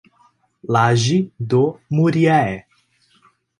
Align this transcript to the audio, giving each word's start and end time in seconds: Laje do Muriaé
Laje 0.67 1.31
do 1.39 1.79
Muriaé 1.87 2.65